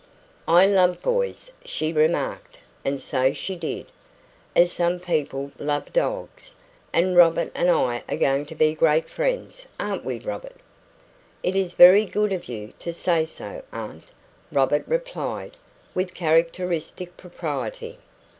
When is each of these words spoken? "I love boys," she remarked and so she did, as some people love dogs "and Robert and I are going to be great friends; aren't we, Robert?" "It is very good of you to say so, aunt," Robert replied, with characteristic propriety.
"I 0.47 0.65
love 0.65 0.99
boys," 1.03 1.51
she 1.63 1.93
remarked 1.93 2.57
and 2.83 2.99
so 2.99 3.33
she 3.33 3.55
did, 3.55 3.85
as 4.55 4.71
some 4.71 4.99
people 4.99 5.51
love 5.59 5.93
dogs 5.93 6.55
"and 6.91 7.15
Robert 7.15 7.51
and 7.53 7.69
I 7.69 8.01
are 8.09 8.17
going 8.17 8.47
to 8.47 8.55
be 8.55 8.73
great 8.73 9.07
friends; 9.07 9.67
aren't 9.79 10.03
we, 10.03 10.17
Robert?" 10.17 10.57
"It 11.43 11.55
is 11.55 11.73
very 11.73 12.05
good 12.07 12.31
of 12.31 12.45
you 12.45 12.73
to 12.79 12.91
say 12.91 13.25
so, 13.27 13.61
aunt," 13.71 14.05
Robert 14.51 14.85
replied, 14.87 15.55
with 15.93 16.15
characteristic 16.15 17.15
propriety. 17.15 17.99